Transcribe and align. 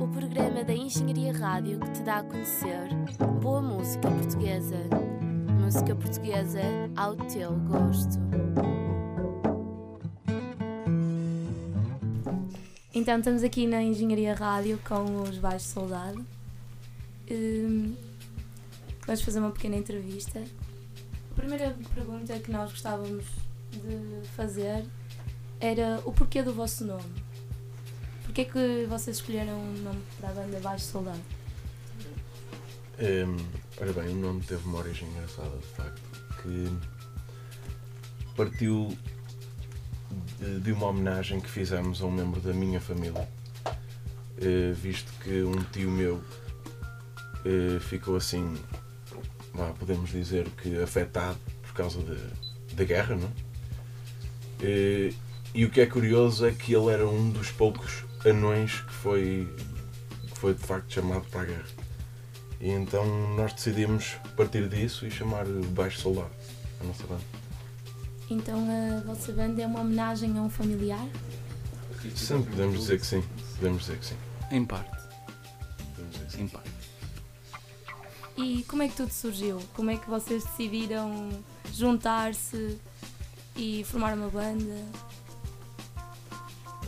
O 0.00 0.06
programa 0.08 0.62
da 0.62 0.72
Engenharia 0.72 1.32
Rádio 1.32 1.80
que 1.80 1.90
te 1.90 2.02
dá 2.02 2.18
a 2.18 2.22
conhecer 2.22 2.88
boa 3.42 3.60
música 3.60 4.08
portuguesa. 4.08 4.76
Música 5.60 5.96
portuguesa 5.96 6.60
ao 6.96 7.16
teu 7.16 7.50
gosto. 7.68 8.20
Então 12.94 13.18
estamos 13.18 13.42
aqui 13.42 13.66
na 13.66 13.82
Engenharia 13.82 14.34
Rádio 14.34 14.78
com 14.86 15.22
os 15.22 15.36
Baixos 15.36 15.70
Soldado. 15.70 16.24
Hum, 17.28 17.96
vamos 19.04 19.20
fazer 19.20 19.40
uma 19.40 19.50
pequena 19.50 19.74
entrevista. 19.76 20.40
A 21.32 21.34
primeira 21.34 21.76
pergunta 21.92 22.38
que 22.38 22.52
nós 22.52 22.70
gostávamos 22.70 23.24
de 23.72 24.28
fazer 24.28 24.84
era 25.58 26.00
o 26.04 26.12
porquê 26.12 26.40
do 26.40 26.54
vosso 26.54 26.84
nome. 26.84 27.23
Porquê 28.34 28.40
é 28.40 28.44
que 28.46 28.86
vocês 28.88 29.18
escolheram 29.18 29.56
o 29.60 29.78
nome 29.78 30.02
para 30.18 30.30
a 30.30 30.32
banda 30.32 30.58
Baixo 30.58 30.86
Soldado? 30.86 31.20
Hum, 32.98 33.36
ora 33.80 33.92
bem, 33.92 34.08
o 34.08 34.16
nome 34.16 34.40
teve 34.42 34.64
uma 34.66 34.78
origem 34.78 35.08
engraçada, 35.08 35.56
de 35.56 35.66
facto, 35.66 36.02
que 36.42 36.68
partiu 38.36 38.98
de, 40.40 40.58
de 40.58 40.72
uma 40.72 40.86
homenagem 40.88 41.38
que 41.40 41.48
fizemos 41.48 42.02
a 42.02 42.06
um 42.06 42.10
membro 42.10 42.40
da 42.40 42.52
minha 42.52 42.80
família, 42.80 43.28
eh, 44.40 44.72
visto 44.72 45.12
que 45.22 45.44
um 45.44 45.62
tio 45.70 45.88
meu 45.92 46.20
eh, 47.44 47.78
ficou 47.78 48.16
assim, 48.16 48.56
vá, 49.52 49.66
podemos 49.78 50.10
dizer 50.10 50.48
que 50.60 50.82
afetado 50.82 51.38
por 51.62 51.72
causa 51.74 52.00
da- 52.02 52.74
da 52.74 52.82
guerra, 52.82 53.14
não 53.14 53.28
é? 53.28 53.32
Eh, 54.60 55.14
E 55.56 55.64
o 55.64 55.70
que 55.70 55.80
é 55.80 55.86
curioso 55.86 56.44
é 56.44 56.50
que 56.50 56.74
ele 56.74 56.90
era 56.90 57.08
um 57.08 57.30
dos 57.30 57.52
poucos 57.52 58.02
anões 58.28 58.80
que 58.80 58.92
foi, 58.92 59.48
que 60.32 60.38
foi 60.38 60.54
de 60.54 60.60
facto 60.60 60.92
chamado 60.92 61.24
para 61.30 61.42
a 61.42 61.44
guerra. 61.44 61.66
E 62.60 62.70
então 62.70 63.04
nós 63.36 63.52
decidimos 63.52 64.16
partir 64.36 64.68
disso 64.68 65.06
e 65.06 65.10
chamar 65.10 65.44
Baixo 65.74 66.00
Soldado 66.00 66.30
a 66.80 66.84
nossa 66.84 67.06
banda. 67.06 67.22
Então 68.30 68.66
a 68.70 69.00
vossa 69.00 69.32
banda 69.32 69.62
é 69.62 69.66
uma 69.66 69.80
homenagem 69.80 70.38
a 70.38 70.42
um 70.42 70.48
familiar? 70.48 71.06
Sim, 72.14 72.42
podemos 72.42 72.80
dizer 72.80 73.00
que 73.00 73.06
sim. 73.06 73.22
Podemos 73.56 73.82
dizer 73.82 73.98
que 73.98 74.06
sim. 74.06 74.16
Em 74.50 74.64
parte, 74.64 74.90
Podemos 75.94 76.12
dizer 76.14 76.26
que 76.26 76.32
sim. 76.32 76.42
em 76.42 76.48
parte. 76.48 76.70
E 78.36 78.62
como 78.64 78.82
é 78.82 78.88
que 78.88 78.96
tudo 78.96 79.10
surgiu? 79.12 79.60
Como 79.74 79.90
é 79.90 79.96
que 79.96 80.08
vocês 80.08 80.44
decidiram 80.44 81.30
juntar-se 81.72 82.78
e 83.56 83.84
formar 83.84 84.14
uma 84.14 84.28
banda? 84.28 84.84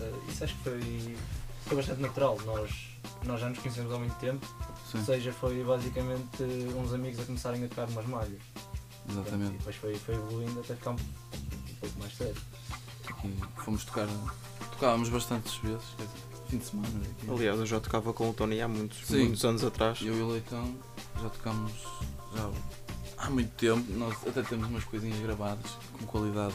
Eh, 0.01 0.13
isso 0.29 0.45
acho 0.45 0.55
que 0.57 0.63
foi, 0.63 1.17
foi 1.67 1.77
bastante 1.77 2.01
natural. 2.01 2.39
Nós, 2.45 2.71
nós 3.25 3.41
já 3.41 3.49
nos 3.49 3.59
conhecemos 3.59 3.93
há 3.93 3.99
muito 3.99 4.15
tempo, 4.17 4.47
Sim, 4.91 4.99
ou 4.99 5.05
seja, 5.05 5.33
foi 5.33 5.63
basicamente 5.65 6.43
uns 6.77 6.93
amigos 6.93 7.21
a 7.21 7.25
começarem 7.25 7.65
a 7.65 7.69
tocar 7.69 7.89
umas 7.89 8.07
malhas. 8.07 8.43
E 9.09 9.13
exatamente. 9.13 9.59
depois 9.59 9.77
foi, 9.77 9.95
foi 9.97 10.15
evoluindo 10.15 10.61
até 10.61 10.75
ficar 10.75 10.91
um, 10.91 10.95
um 10.95 11.75
pouco 11.81 11.99
mais 11.99 12.17
sério. 12.17 12.37
E 13.25 13.63
fomos 13.63 13.85
tocar, 13.85 14.09
tocávamos 14.73 15.09
bastantes 15.09 15.57
vezes, 15.57 15.85
quer 15.97 16.05
dizer, 16.05 16.19
fim 16.49 16.59
de 16.59 16.65
semana. 16.65 16.89
Aqui. 16.89 17.31
Aliás, 17.31 17.59
eu 17.59 17.67
já 17.67 17.81
tocava 17.81 18.13
com 18.13 18.31
o 18.31 18.35
Tony 18.35 18.61
há 18.61 18.69
muitos, 18.69 19.07
Sim. 19.07 19.25
muitos 19.25 19.45
anos 19.45 19.65
atrás. 19.65 20.01
Eu 20.03 20.17
e 20.17 20.21
o 20.23 20.29
Leitão 20.29 20.77
já 21.21 21.29
tocámos 21.31 21.73
já 22.35 22.51
há 23.19 23.31
muito 23.31 23.51
tempo. 23.57 23.85
Nós 23.93 24.15
até 24.27 24.43
temos 24.43 24.69
umas 24.69 24.85
coisinhas 24.85 25.19
gravadas 25.21 25.71
com 25.99 26.07
qualidade 26.07 26.55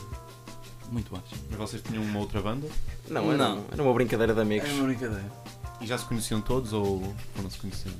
muito 0.91 1.11
baixa. 1.11 1.35
Mas 1.49 1.57
vocês 1.59 1.81
tinham 1.81 2.03
uma 2.03 2.19
outra 2.19 2.41
banda? 2.41 2.67
Não, 3.09 3.29
era, 3.31 3.37
Não. 3.37 3.65
era 3.71 3.81
uma 3.83 3.93
brincadeira 3.93 4.33
de 4.33 4.41
amigos. 4.41 4.69
É 4.69 4.73
uma 4.73 4.83
brincadeira. 4.85 5.31
E 5.79 5.87
já 5.87 5.97
se 5.97 6.05
conheciam 6.05 6.41
todos 6.41 6.73
ou 6.73 7.15
foram-se 7.35 7.57
conhecendo? 7.57 7.95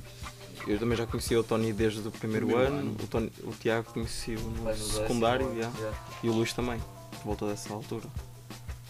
Eu 0.66 0.78
também 0.78 0.96
já 0.96 1.04
conhecia 1.06 1.40
o 1.40 1.42
Tony 1.42 1.72
desde 1.72 2.06
o 2.06 2.10
primeiro, 2.12 2.46
Primeiro 2.46 2.70
ano. 2.72 2.78
ano. 2.90 2.96
O, 3.02 3.06
Tony, 3.08 3.32
o 3.42 3.50
Tiago 3.52 3.92
conheci-o 3.92 4.40
no 4.40 4.62
Vai 4.62 4.76
secundário 4.76 5.48
ou- 5.48 5.56
já. 5.56 5.68
já. 5.70 5.92
e 6.22 6.28
o 6.28 6.32
Luís 6.32 6.52
também, 6.52 6.78
por 7.10 7.24
volta 7.24 7.46
dessa 7.48 7.72
altura. 7.74 8.04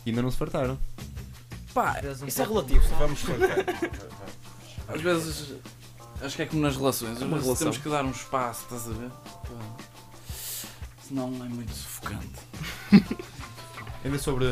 E 0.05 0.11
ainda 0.11 0.21
não 0.21 0.31
se 0.31 0.37
fartaram? 0.37 0.79
Pá, 1.73 1.99
um 2.23 2.27
Isso 2.27 2.43
é 2.43 2.45
relativo. 2.45 2.85
Vamos 2.99 3.21
fartar. 3.23 3.65
às 4.89 5.01
vezes 5.01 5.55
acho 6.21 6.37
que 6.37 6.43
é 6.43 6.47
como 6.47 6.61
nas 6.61 6.77
relações, 6.77 7.13
às 7.17 7.23
Uma 7.23 7.29
vezes 7.39 7.45
relação. 7.45 7.71
temos 7.71 7.79
que 7.83 7.89
dar 7.89 8.05
um 8.05 8.11
espaço, 8.11 8.65
estás 8.65 8.87
a 8.89 8.93
ver? 8.93 9.11
Senão 11.09 11.29
é 11.29 11.49
muito 11.49 11.73
sufocante. 11.73 12.29
Ainda 14.05 14.19
sobre 14.19 14.47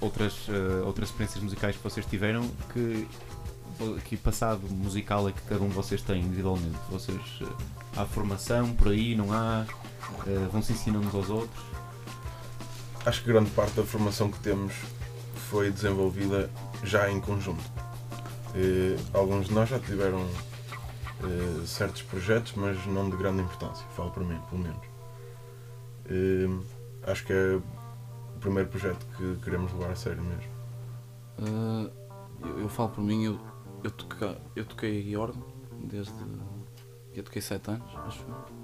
outras, 0.00 0.46
eh, 0.48 0.82
outras 0.84 1.08
experiências 1.10 1.42
musicais 1.42 1.76
que 1.76 1.82
vocês 1.82 2.04
tiveram, 2.06 2.48
que, 2.72 3.08
que 4.04 4.16
passado 4.16 4.62
musical 4.68 5.28
é 5.28 5.32
que 5.32 5.40
cada 5.42 5.62
um 5.62 5.68
de 5.68 5.74
vocês 5.74 6.02
tem 6.02 6.20
individualmente? 6.20 6.76
Vocês, 6.90 7.20
eh, 7.40 7.46
há 7.96 8.04
formação 8.04 8.74
por 8.74 8.88
aí, 8.88 9.14
não 9.14 9.32
há? 9.32 9.64
Eh, 10.26 10.48
vão 10.50 10.60
se 10.60 10.72
ensinando 10.72 11.06
uns 11.06 11.14
aos 11.14 11.30
outros? 11.30 11.64
Acho 13.06 13.22
que 13.22 13.28
grande 13.28 13.50
parte 13.50 13.74
da 13.74 13.84
formação 13.84 14.30
que 14.30 14.38
temos 14.40 14.74
foi 15.50 15.70
desenvolvida 15.70 16.50
já 16.82 17.10
em 17.10 17.20
conjunto. 17.20 17.62
Eh, 18.54 18.96
alguns 19.14 19.46
de 19.46 19.54
nós 19.54 19.68
já 19.68 19.78
tiveram 19.78 20.26
eh, 21.22 21.66
certos 21.66 22.02
projetos, 22.02 22.54
mas 22.56 22.84
não 22.86 23.08
de 23.08 23.16
grande 23.16 23.42
importância. 23.42 23.86
Falo 23.96 24.10
para 24.10 24.24
mim, 24.24 24.40
pelo 24.50 24.62
menos. 24.62 24.82
Eh, 26.06 27.10
acho 27.10 27.24
que 27.24 27.32
é 27.32 27.58
primeiro 28.40 28.68
projeto 28.68 29.06
que 29.16 29.36
queremos 29.44 29.72
levar 29.72 29.92
a 29.92 29.96
sério 29.96 30.22
mesmo. 30.22 30.52
Uh, 31.38 31.90
eu, 32.46 32.60
eu 32.60 32.68
falo 32.68 32.90
por 32.90 33.02
mim, 33.02 33.24
eu, 33.24 33.40
eu, 33.84 33.90
toca, 33.90 34.38
eu 34.56 34.64
toquei 34.64 35.16
órgão 35.16 35.44
desde. 35.84 36.12
Eu 37.14 37.22
toquei 37.24 37.42
7 37.42 37.70
anos, 37.70 37.90
acho 38.06 38.22
eu. 38.22 38.60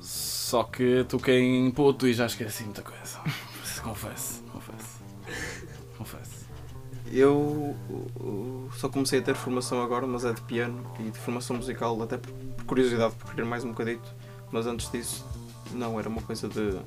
Só 0.00 0.64
que 0.64 1.04
toquei 1.04 1.40
em 1.40 1.70
puto 1.70 2.06
e 2.06 2.12
já 2.12 2.26
esqueci 2.26 2.64
muita 2.64 2.82
coisa. 2.82 3.20
confesso, 3.82 4.42
confesso. 4.52 5.00
Confesso. 5.96 6.40
Eu 7.12 7.76
só 8.76 8.88
comecei 8.88 9.18
a 9.18 9.22
ter 9.22 9.34
formação 9.34 9.82
agora, 9.82 10.06
mas 10.06 10.24
é 10.24 10.32
de 10.32 10.40
piano 10.42 10.80
e 11.00 11.10
de 11.10 11.18
formação 11.18 11.56
musical, 11.56 12.00
até 12.02 12.16
por, 12.16 12.32
por 12.32 12.64
curiosidade, 12.64 13.14
por 13.16 13.30
querer 13.30 13.44
mais 13.44 13.64
um 13.64 13.70
bocadito. 13.70 14.08
Mas 14.52 14.66
antes 14.66 14.90
disso, 14.90 15.26
não, 15.72 15.98
era 15.98 16.08
uma 16.08 16.22
coisa 16.22 16.48
de. 16.48 16.78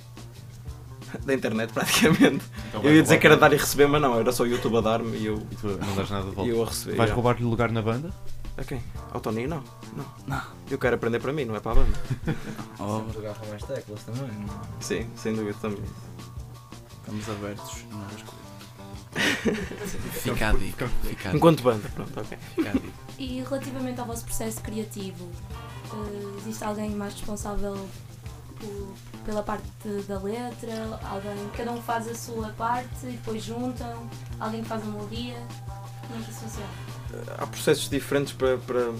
da 1.26 1.34
internet 1.34 1.72
praticamente. 1.74 2.44
Então 2.70 2.82
Eu 2.84 2.96
ia 2.96 3.02
dizer 3.04 3.18
que 3.20 3.28
era 3.28 3.38
dar 3.38 3.54
e 3.54 3.58
receber, 3.58 3.88
mas 3.88 4.02
não, 4.02 4.20
era 4.20 4.32
só 4.32 4.44
o 4.44 4.48
YouTube 4.48 4.78
a 4.78 4.82
dar-me 4.82 5.18
e 5.18 5.26
eu, 5.28 5.38
E 5.52 5.56
tu 5.56 5.68
não 5.68 5.96
dás 5.96 6.10
nada 6.10 6.24
de 6.26 6.32
e 6.32 6.36
volta. 6.36 6.52
eu 6.52 6.64
a 6.64 6.66
receber. 6.66 6.96
Vais 6.98 7.12
roubar-lhe 7.12 7.44
lugar 7.44 7.72
na 7.72 7.82
banda? 7.82 8.12
A 8.58 8.64
quem? 8.64 8.84
Ao 9.12 9.20
Tony? 9.20 9.48
Não, 9.48 9.64
não. 9.96 10.06
Não. 10.28 10.42
Eu 10.70 10.78
quero 10.78 10.96
aprender 10.96 11.20
para 11.20 11.34
mim, 11.34 11.46
não 11.46 11.56
é 11.56 11.60
para 11.60 11.72
a 11.72 11.76
banda. 11.76 11.98
Oh, 12.80 12.98
Sempre 13.00 13.14
jogava 13.14 13.46
mais 13.48 13.64
teclas 13.64 14.04
também. 14.04 14.22
não 14.46 14.54
é? 14.54 14.58
Sim, 14.80 15.08
sem 15.16 15.34
dúvida 15.36 15.58
também. 15.62 15.84
estamos 17.00 17.30
abertos 17.30 17.86
a 17.92 17.96
novas 17.96 18.22
coisas. 18.24 18.44
Fica 20.22 20.50
a 20.50 20.54
dica. 20.54 20.88
Fica 20.88 21.10
a 21.10 21.10
dica. 21.10 21.36
Enquanto 21.38 21.64
banda, 21.64 21.90
pronto, 21.96 22.20
ok. 22.20 22.38
Fica 22.56 22.70
a 22.70 22.74
dica. 22.74 22.94
E 23.20 23.42
relativamente 23.42 24.00
ao 24.00 24.06
vosso 24.08 24.26
processo 24.26 24.60
criativo, 24.62 25.30
eh, 25.94 26.38
existe 26.40 26.64
alguém 26.64 26.90
mais 26.92 27.14
responsável 27.14 27.78
por- 28.64 29.24
pela 29.26 29.44
parte 29.44 29.64
da 30.08 30.20
letra? 30.20 31.00
Alguém, 31.04 31.50
cada 31.56 31.72
um 31.72 31.82
faz 31.82 32.08
a 32.08 32.16
sua 32.16 32.50
parte 32.50 33.06
e 33.06 33.12
depois 33.12 33.44
juntam? 33.44 34.10
Alguém 34.40 34.64
faz 34.64 34.82
a 34.84 34.86
melodia? 34.86 35.36
Como 36.08 36.20
é 36.20 36.24
que 36.24 36.32
isso 36.32 36.40
funciona? 36.42 36.70
Há 37.38 37.46
processos 37.48 37.90
diferentes 37.90 38.34
para, 38.34 38.58
para, 38.58 38.92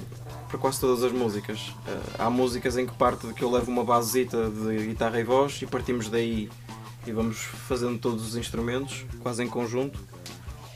para 0.48 0.58
quase 0.60 0.80
todas 0.80 1.04
as 1.04 1.12
músicas. 1.12 1.74
Eh, 1.88 2.00
há 2.20 2.30
músicas 2.30 2.78
em 2.78 2.86
que 2.86 2.94
parte 2.94 3.26
de 3.28 3.34
que 3.34 3.44
eu 3.44 3.50
levo 3.52 3.72
uma 3.72 3.84
basezita 3.84 4.50
de 4.50 4.86
guitarra 4.88 5.20
e 5.20 5.24
voz 5.24 5.60
e 5.62 5.66
partimos 5.66 6.10
daí 6.10 6.50
e 7.06 7.12
vamos 7.12 7.38
fazendo 7.38 7.98
todos 8.00 8.26
os 8.28 8.36
instrumentos, 8.36 9.06
quase 9.22 9.44
em 9.44 9.48
conjunto. 9.50 10.00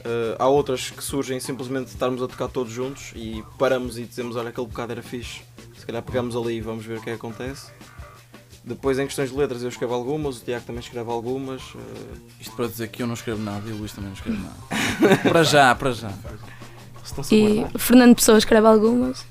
Eh, 0.04 0.36
há 0.40 0.48
outras 0.48 0.90
que 0.90 1.04
surgem 1.04 1.40
simplesmente 1.40 1.86
de 1.86 1.92
estarmos 1.94 2.22
a 2.24 2.28
tocar 2.28 2.48
todos 2.48 2.74
juntos 2.74 3.12
e 3.16 3.44
paramos 3.58 3.98
e 4.00 4.04
dizemos, 4.06 4.36
olha, 4.36 4.50
aquele 4.50 4.68
bocado 4.68 4.92
era 4.92 5.04
fixe. 5.04 5.42
Se 5.78 5.86
calhar 5.86 6.02
pegamos 6.02 6.36
ali 6.36 6.56
e 6.56 6.62
vamos 6.62 6.84
ver 6.86 6.98
o 6.98 7.02
que 7.02 7.10
é 7.12 7.14
que 7.14 7.20
acontece. 7.20 7.72
Depois 8.68 9.00
em 9.00 9.06
questões 9.06 9.30
de 9.30 9.36
letras 9.38 9.64
eu 9.64 9.70
escrevo 9.70 9.94
algumas, 9.94 10.38
o 10.42 10.44
Tiago 10.44 10.66
também 10.66 10.82
escreve 10.82 11.10
algumas. 11.10 11.62
eh, 11.74 12.18
Isto 12.42 12.54
para 12.54 12.68
dizer 12.68 12.90
que 12.90 13.02
eu 13.02 13.08
não 13.08 13.14
escrevo 13.14 13.42
nada 13.42 13.64
e 13.70 13.72
o 13.72 13.78
Luís 13.78 13.94
também 13.94 14.10
não 14.10 14.16
escreve 14.16 14.38
nada. 14.40 15.18
para 15.24 15.44
já, 15.44 15.74
para 15.74 15.94
já. 15.94 16.12
E 17.32 17.66
o 17.74 17.80
Fernando 17.80 18.16
Pessoa 18.16 18.38
escreve 18.38 18.68
algumas. 18.68 19.26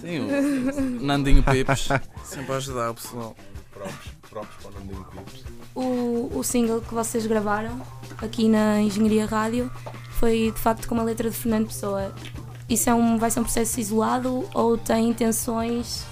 Sim, 0.00 0.20
o 0.20 1.02
Nandinho 1.02 1.42
Pips 1.42 1.88
sempre 2.24 2.52
a 2.52 2.56
ajudar 2.56 2.90
o 2.90 2.94
pessoal. 2.94 3.34
Próprios, 3.72 4.14
próprios 4.28 4.56
para 4.62 4.70
o 4.70 4.74
Nandinho 4.74 5.04
Clips. 5.04 5.44
O, 5.74 6.30
o 6.38 6.42
single 6.42 6.82
que 6.82 6.92
vocês 6.92 7.26
gravaram 7.26 7.80
aqui 8.18 8.48
na 8.48 8.82
Engenharia 8.82 9.24
Rádio 9.24 9.70
foi 10.18 10.52
de 10.54 10.60
facto 10.60 10.86
com 10.86 10.94
uma 10.94 11.04
letra 11.04 11.30
de 11.30 11.36
Fernando 11.36 11.68
Pessoa. 11.68 12.14
Isso 12.68 12.90
é 12.90 12.94
um, 12.94 13.16
vai 13.18 13.30
ser 13.30 13.40
um 13.40 13.44
processo 13.44 13.80
isolado 13.80 14.46
ou 14.54 14.76
tem 14.76 15.08
intenções 15.08 16.04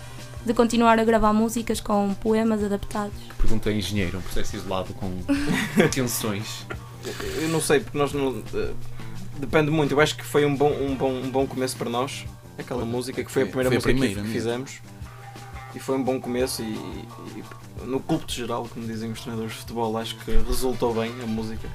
de 0.49 0.55
continuar 0.55 0.99
a 0.99 1.05
gravar 1.05 1.33
músicas 1.33 1.81
com 1.81 2.13
poemas 2.15 2.63
adaptados? 2.65 3.13
Pergunta 3.39 3.71
a 3.71 3.73
engenheiro, 3.73 4.19
um 4.19 4.21
processo 4.23 4.57
isolado 4.57 4.93
com 4.95 5.13
tensões. 5.93 6.67
Eu 7.41 7.49
não 7.49 7.61
sei, 7.61 7.81
porque 7.81 7.97
nós 7.97 8.13
não. 8.13 8.43
eh, 8.55 8.73
depende 9.39 9.71
muito. 9.71 9.93
Eu 9.93 10.01
acho 10.01 10.17
que 10.17 10.25
foi 10.25 10.45
um 10.45 10.55
bom, 10.57 10.71
um 10.73 10.95
bom, 10.97 11.13
um 11.13 11.31
bom 11.31 11.47
começo 11.47 11.77
para 11.77 11.89
nós. 11.89 12.25
Aquela 12.59 12.85
música 12.85 13.23
que 13.23 13.31
foi 13.31 13.45
a 13.45 13.47
primeira 13.47 13.69
foi 13.71 13.77
a 13.77 13.79
música 13.79 13.93
que- 13.93 13.99
primeira 14.01 14.15
que, 14.15 14.21
mesmo. 14.29 14.33
fizemos. 14.35 14.81
E 15.75 15.79
foi 15.79 15.97
um 15.97 16.03
bom 16.03 16.19
começo 16.21 16.63
e, 16.63 16.65
e 16.75 17.45
no 17.85 18.01
culto 18.01 18.33
geral, 18.33 18.67
como 18.73 18.87
dizem 18.87 19.13
os 19.13 19.21
treinadores 19.21 19.53
de 19.55 19.61
futebol, 19.61 19.97
acho 19.97 20.17
que 20.17 20.31
resultou 20.33 20.93
bem 20.95 21.13
a 21.23 21.27
música. 21.27 21.69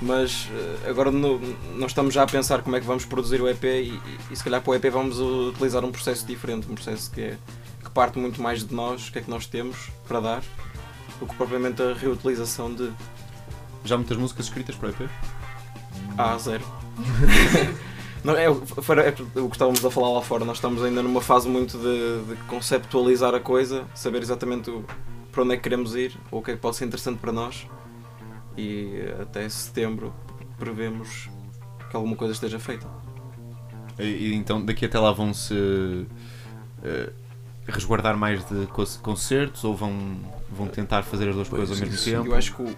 Mas 0.00 0.48
eh, 0.52 0.90
agora 0.90 1.10
no- 1.10 1.40
nós 1.76 1.90
estamos 1.90 2.14
já 2.14 2.22
a 2.22 2.26
pensar 2.26 2.62
como 2.62 2.76
é 2.76 2.80
que 2.80 2.86
vamos 2.86 3.04
produzir 3.04 3.40
o 3.42 3.48
EP 3.48 3.64
e, 3.64 4.00
e- 4.30 4.36
se 4.36 4.44
calhar 4.44 4.60
para 4.62 4.70
o 4.70 4.74
EP 4.74 4.84
vamos 4.90 5.18
utilizar 5.18 5.84
um 5.84 5.90
processo 5.90 6.24
diferente, 6.26 6.70
um 6.70 6.74
processo 6.74 7.10
que, 7.10 7.20
é, 7.20 7.38
que 7.82 7.90
parte 7.90 8.18
muito 8.18 8.40
mais 8.40 8.64
de 8.64 8.72
nós, 8.74 9.08
o 9.08 9.12
que 9.12 9.18
é 9.18 9.22
que 9.22 9.30
nós 9.30 9.46
temos 9.46 9.90
para 10.06 10.20
dar, 10.20 10.42
do 11.18 11.26
que 11.26 11.34
propriamente 11.34 11.82
a 11.82 11.94
reutilização 11.94 12.72
de 12.72 12.92
Já 13.84 13.96
muitas 13.96 14.16
músicas 14.16 14.46
escritas 14.46 14.76
para 14.76 14.88
o 14.88 14.90
EP? 14.90 15.10
A 16.16 16.34
a 16.34 16.38
zero. 16.38 16.64
Não, 18.24 18.34
é, 18.36 18.44
é 18.46 18.50
o 18.50 18.56
que 19.48 19.54
estávamos 19.54 19.84
a 19.84 19.90
falar 19.90 20.12
lá 20.12 20.20
fora, 20.22 20.44
nós 20.44 20.56
estamos 20.58 20.82
ainda 20.82 21.02
numa 21.02 21.20
fase 21.20 21.48
muito 21.48 21.78
de, 21.78 22.34
de 22.34 22.42
conceptualizar 22.48 23.32
a 23.34 23.40
coisa, 23.40 23.84
saber 23.94 24.22
exatamente 24.22 24.70
o- 24.70 24.84
para 25.32 25.42
onde 25.44 25.54
é 25.54 25.56
que 25.56 25.62
queremos 25.62 25.94
ir, 25.94 26.18
ou 26.30 26.40
o 26.40 26.42
que 26.42 26.50
é 26.50 26.54
que 26.54 26.60
pode 26.60 26.76
ser 26.76 26.84
interessante 26.86 27.18
para 27.18 27.30
nós. 27.32 27.66
E 28.58 29.04
até 29.22 29.48
setembro 29.48 30.12
prevemos 30.58 31.30
que 31.88 31.94
alguma 31.96 32.16
coisa 32.16 32.32
esteja 32.34 32.58
feita. 32.58 32.88
E, 33.98 34.02
e 34.02 34.34
então 34.34 34.64
daqui 34.64 34.84
até 34.84 34.98
lá 34.98 35.12
vão-se 35.12 35.54
eh, 36.82 37.12
resguardar 37.68 38.16
mais 38.16 38.44
de 38.48 38.66
co- 38.66 38.84
concertos 39.00 39.62
ou 39.62 39.76
vão, 39.76 40.18
vão 40.50 40.66
tentar 40.66 41.04
fazer 41.04 41.28
as 41.28 41.34
duas 41.36 41.48
Pois, 41.48 41.68
coisas 41.68 41.80
ao 41.82 41.88
mesmo 41.88 42.04
tempo? 42.04 42.26
Eu 42.26 42.34
acho 42.34 42.54
que 42.56 42.62
o, 42.62 42.76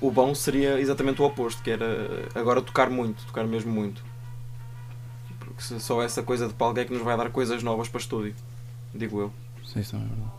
o, 0.00 0.10
bom 0.10 0.34
seria 0.34 0.80
exatamente 0.80 1.22
o 1.22 1.24
oposto, 1.24 1.62
que 1.62 1.70
era 1.70 1.84
eh, 1.84 2.28
agora 2.34 2.60
tocar 2.60 2.90
muito, 2.90 3.24
tocar 3.26 3.46
mesmo 3.46 3.72
muito. 3.72 4.02
Porque 5.38 5.62
se 5.62 5.78
só 5.78 6.02
essa 6.02 6.22
coisa 6.22 6.48
de 6.48 6.54
palco 6.54 6.80
é 6.80 6.84
que 6.84 6.92
nos 6.92 7.02
vai 7.02 7.16
dar 7.16 7.30
coisas 7.30 7.62
novas 7.62 7.88
para 7.88 8.00
estúdio, 8.00 8.34
digo 8.92 9.20
eu. 9.20 9.32
Sim, 9.64 9.80
isso 9.80 9.94
é 9.94 9.98
verdade. 10.00 10.30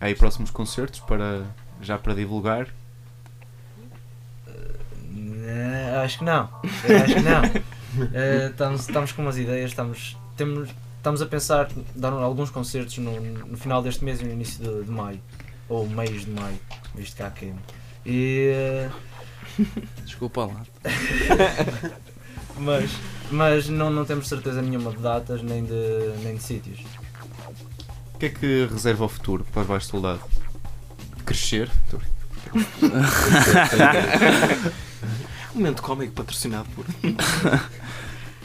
Há 0.00 0.06
aí 0.06 0.14
próximos 0.14 0.50
concertos 0.50 1.00
para, 1.00 1.44
já 1.82 1.98
para 1.98 2.14
divulgar? 2.14 2.68
Acho 6.00 6.18
que 6.18 6.24
não. 6.24 6.48
Eu 6.84 6.96
acho 6.96 7.14
que 7.14 7.20
não. 7.20 7.42
Eh, 8.14 8.48
estamos, 8.50 8.80
estamos 8.82 9.12
com 9.12 9.22
umas 9.22 9.36
ideias, 9.36 9.70
estamos, 9.70 10.16
temos, 10.36 10.68
estamos 10.96 11.20
a 11.22 11.26
pensar 11.26 11.68
dar 11.96 12.12
alguns 12.12 12.48
concertos 12.48 12.96
no, 12.98 13.20
no 13.20 13.56
final 13.56 13.82
deste 13.82 14.04
mês 14.04 14.20
e 14.20 14.24
no 14.24 14.32
início 14.32 14.62
de, 14.62 14.84
de 14.84 14.90
maio. 14.90 15.20
Ou 15.68 15.88
meios 15.88 16.24
de 16.24 16.30
maio, 16.30 16.58
visto 16.94 17.16
que 17.16 17.22
há 17.22 17.30
queima. 17.30 17.58
E, 18.06 18.52
eh, 18.54 18.90
Desculpa 20.04 20.46
lá. 20.46 20.62
mas 22.58 22.90
mas 23.30 23.68
não, 23.68 23.90
não 23.90 24.04
temos 24.04 24.28
certeza 24.28 24.60
nenhuma 24.60 24.90
de 24.90 24.98
datas 24.98 25.42
nem 25.42 25.64
de, 25.64 26.12
nem 26.22 26.36
de 26.36 26.42
sítios. 26.42 26.80
O 28.14 28.18
que 28.18 28.26
é 28.26 28.28
que 28.28 28.68
reserva 28.70 29.04
o 29.04 29.08
futuro 29.08 29.46
para 29.52 29.64
Baixo 29.64 29.86
Soldado? 29.86 30.20
Crescer? 31.24 31.70
Momento 35.54 35.82
cómico 35.82 36.12
patrocinado 36.14 36.68
por. 36.74 36.84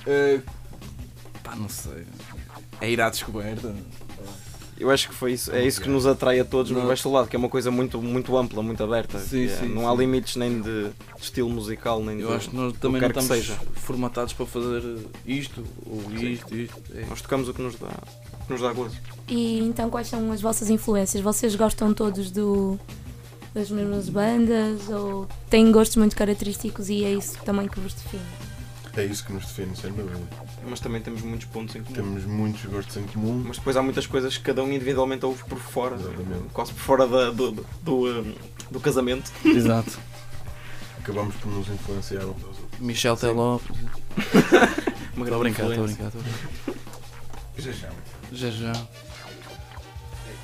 Eh, 0.08 0.40
pá, 1.44 1.56
não 1.56 1.68
sei. 1.68 2.06
É 2.80 2.92
ir 2.92 3.02
à 3.02 3.10
descoberta. 3.10 3.74
Eu 4.78 4.92
acho 4.92 5.08
que 5.10 5.16
foi 5.16 5.34
isso, 5.34 5.52
é 5.52 5.66
isso 5.66 5.82
que 5.82 5.90
nos 5.90 6.06
atrai 6.06 6.40
a 6.40 6.46
todos 6.46 6.70
no 6.70 6.78
Não. 6.80 6.86
Baixo 6.88 7.10
Lado, 7.12 7.28
que 7.28 7.36
é 7.36 7.40
uma 7.40 7.50
coisa 7.50 7.72
muito, 7.72 8.00
muito 8.00 8.38
ampla, 8.38 8.62
muito 8.62 8.84
aberta. 8.84 9.18
Sim, 9.20 9.46
é- 9.46 9.48
sim, 9.48 9.68
não 9.70 9.88
há 9.90 9.92
sim. 9.94 9.98
limites 10.02 10.36
nem 10.36 10.62
de 10.62 10.92
estilo 11.20 11.50
musical, 11.50 12.04
nem 12.04 12.20
Eu 12.20 12.28
de. 12.28 12.34
acho 12.36 12.50
que 12.52 12.56
nós 12.56 12.74
também 12.74 13.02
não 13.02 13.08
estamos 13.08 13.30
seja. 13.30 13.58
formatados 13.76 14.34
para 14.34 14.46
fazer 14.46 14.84
isto 15.26 15.64
ou 15.88 16.02
Sim. 16.20 16.26
isto, 16.34 16.56
isto. 16.56 16.82
É. 16.94 17.06
Nós 17.10 17.22
tocamos 17.22 17.50
o 17.50 17.54
que 17.56 17.62
nos 17.64 17.76
dá, 17.76 17.88
o 17.88 18.46
que 18.46 18.52
nos 18.52 18.62
dá 18.62 18.74
gozo. 18.74 18.96
E 19.28 19.58
então 19.60 19.90
quais 19.90 20.08
são 20.08 20.32
as 20.32 20.40
vossas 20.42 20.70
influências? 20.70 21.24
Vocês 21.24 21.56
gostam 21.56 21.94
todos 21.96 22.30
do, 22.30 22.78
das 23.56 23.72
mesmas 23.72 24.10
bandas 24.10 24.88
ou 24.90 25.28
têm 25.50 25.72
gostos 25.72 25.96
muito 25.98 26.16
característicos 26.16 26.90
e 26.90 27.04
é 27.06 27.14
isso 27.14 27.38
também 27.44 27.68
que 27.68 27.80
vos 27.80 27.94
define? 27.94 28.22
É 28.98 29.04
isso 29.04 29.26
que 29.26 29.34
nos 29.34 29.46
define, 29.46 29.76
sem 29.76 29.92
dúvida. 29.92 30.20
Mas 30.70 30.80
também 30.80 31.02
temos 31.02 31.22
muitos 31.22 31.48
pontos 31.48 31.76
em 31.76 31.84
comum. 31.84 31.96
Temos 31.96 32.26
muitos 32.26 32.64
gostos 32.66 32.96
em 32.98 33.04
comum. 33.08 33.44
Mas 33.46 33.58
depois 33.58 33.76
há 33.76 33.82
muitas 33.84 34.06
coisas 34.08 34.38
que 34.38 34.44
cada 34.44 34.64
um 34.64 34.72
individualmente 34.72 35.26
ouve 35.26 35.44
por 35.46 35.58
fora, 35.60 35.96
Exatamente. 35.96 36.50
quase 36.54 36.72
por 36.74 36.80
fora 36.82 37.08
da- 37.08 37.30
do, 37.32 37.52
do, 37.52 37.66
do, 37.82 38.06
um, 38.22 38.36
do 38.72 38.80
casamento. 38.80 39.32
Exato. 39.44 39.98
Acabamos 41.00 41.36
por 41.36 41.52
nos 41.52 41.68
influenciar 41.68 42.20
uns 42.26 42.44
aos 42.44 42.58
outros. 42.58 42.80
Michel 42.80 43.18
Teló. 43.18 43.60
Uma 45.16 45.24
Estou 45.24 45.24
a 45.24 45.26
grande 45.26 45.40
brincar, 45.40 45.70
estou 45.70 45.72
a 45.72 45.74
influência. 45.74 46.04
brincar. 46.04 46.08
estou 46.08 46.22
a 46.22 46.24
brincar. 46.24 46.76
Já 47.58 47.72
já. 47.72 47.90
Já 48.32 48.50
já. 48.50 48.88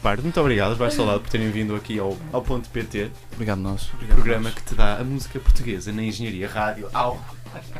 Pardo, 0.01 0.23
muito 0.23 0.39
obrigado, 0.41 0.75
Baixo 0.75 0.95
Soldado, 0.95 1.19
por 1.19 1.29
terem 1.29 1.51
vindo 1.51 1.75
aqui 1.75 1.99
ao, 1.99 2.17
ao 2.33 2.41
Ponto 2.41 2.67
PT, 2.69 3.11
Obrigado, 3.33 3.59
nós. 3.59 3.83
programa 4.09 4.49
que 4.49 4.63
te 4.63 4.73
dá 4.73 4.97
a 4.97 5.03
música 5.03 5.39
portuguesa 5.39 5.91
na 5.91 6.01
engenharia 6.03 6.47
rádio. 6.49 6.89
Au! 6.91 7.23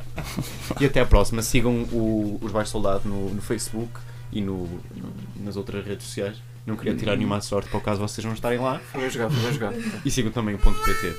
e 0.80 0.86
até 0.86 1.00
à 1.00 1.06
próxima. 1.06 1.42
Sigam 1.42 1.84
o- 1.92 2.38
os 2.42 2.52
Baixo 2.52 2.72
Soldado 2.72 3.08
no, 3.10 3.34
no 3.34 3.42
Facebook 3.42 3.92
e 4.32 4.40
no, 4.42 4.66
no- 4.96 5.14
nas 5.44 5.56
outras 5.56 5.84
redes 5.86 6.06
sociais. 6.06 6.38
Não 6.66 6.76
queria 6.76 6.94
tirar 6.96 7.16
nenhuma 7.16 7.42
sorte 7.42 7.70
para 7.70 7.80
o 7.80 7.82
caso 7.82 8.00
vocês 8.00 8.24
não 8.24 8.34
estarem 8.34 8.60
lá. 8.60 8.80
Foi 8.92 9.02
bem 9.02 9.10
jogado, 9.10 9.32
foi 9.34 9.44
bem 9.44 9.54
jogado. 9.54 10.02
E 10.06 10.12
sigam 10.12 10.32
também 10.32 10.54
o 10.54 10.60
Ponto 10.60 10.80
PT. 10.84 11.16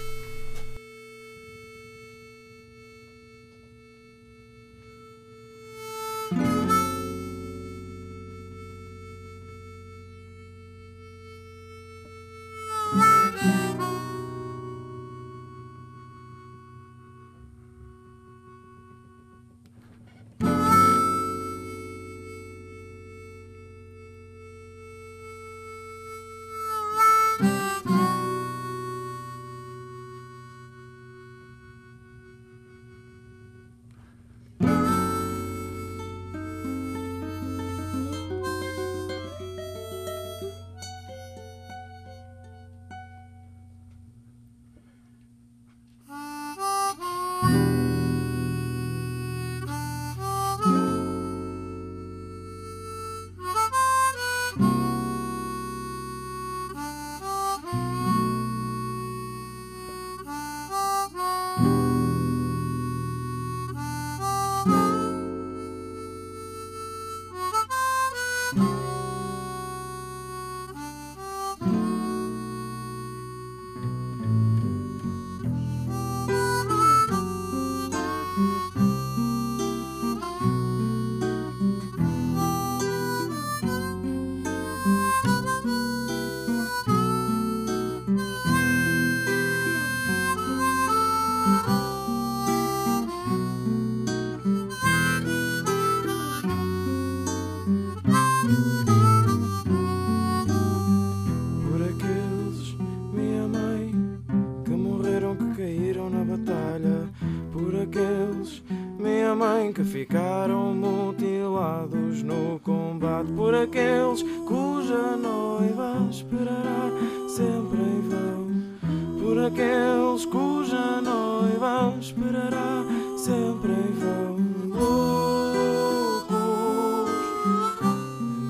daqueles 119.42 120.24
cuja 120.26 121.00
noiva 121.00 121.92
esperará 122.00 122.84
sempre 123.16 123.72
em 123.72 123.92
vão. 123.92 124.36
Loucos, 124.68 126.30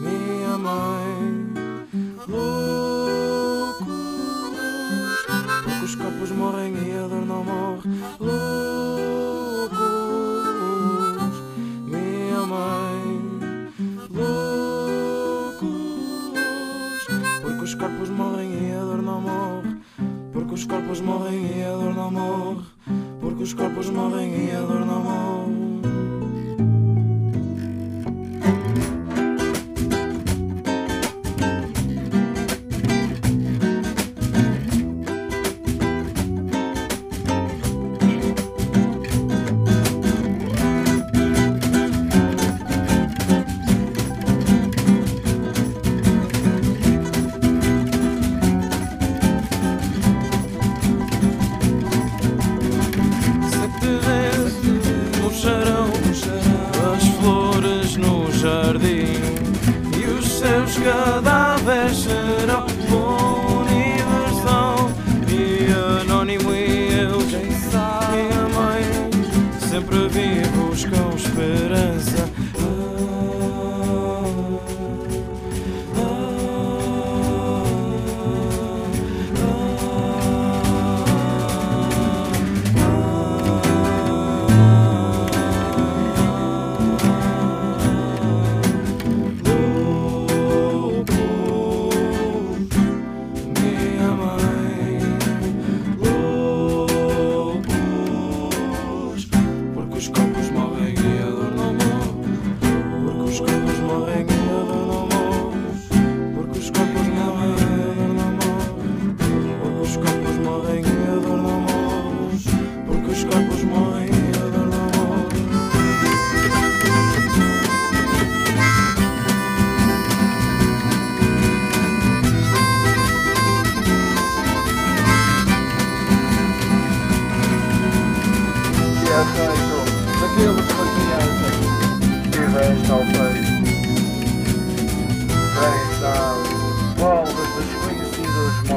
minha 0.03 0.59
mãe, 0.59 1.49
loucos, 2.29 3.87
porque 5.65 5.85
os 5.85 5.95
corpos 5.95 6.31
morrem 6.33 6.75
e 6.75 6.93
a 6.93 7.07
dor 7.09 7.25
não 7.25 7.43
morre. 7.43 7.89
Loucos, 8.21 8.72
Porque 20.53 20.65
os 20.65 20.67
corpos 20.67 21.01
morrem 21.01 21.59
e 21.59 21.65
a 21.65 21.73
dor 21.73 21.95
não 21.95 22.11
morre. 22.11 22.61
Porque 23.23 23.43
os 23.43 23.55
corpos 23.55 23.89
morrem 23.89 24.49
e 24.49 24.51
a 24.51 24.61
dor 24.61 24.85
não 24.85 25.01
morre. 25.01 25.42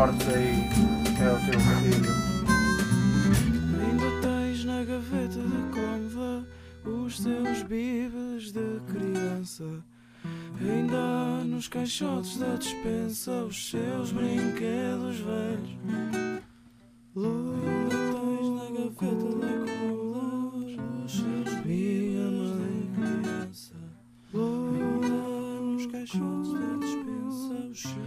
cortes 0.05 0.27
aí. 0.27 0.69
É 1.19 1.31
o 1.31 1.37
teu 1.45 1.59
filho. 1.59 2.13
Ainda 3.81 4.09
tens 4.21 4.65
na 4.65 4.83
gaveta 4.83 5.39
da 5.39 5.61
cômoda 5.73 6.47
os 6.85 7.19
teus 7.19 7.63
bibes 7.63 8.51
de 8.51 8.79
criança. 8.91 9.63
Ainda 10.61 11.43
nos 11.45 11.67
caixotes 11.67 12.37
da 12.37 12.55
dispensa 12.55 13.31
os 13.45 13.69
seus 13.69 14.11
brinquedos 14.11 15.17
velhos. 15.19 15.77
Lula, 17.15 17.89
tens 17.89 18.49
na 18.49 18.65
gaveta 18.77 19.29
da 19.39 19.53
cômoda 19.79 20.83
os 21.05 21.11
seus 21.11 21.55
bibes 21.63 22.49
de 22.59 22.89
criança. 22.95 23.75
Ainda 24.33 25.61
nos 25.61 25.85
caixotes 25.87 26.51
da 26.53 26.75
dispensa 26.79 27.53
os 27.71 27.81
seus 27.81 28.04